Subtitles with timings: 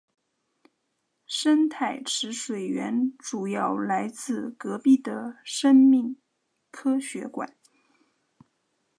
[1.27, 6.17] 生态池水源主要来自隔壁的生命
[6.71, 7.55] 科学馆。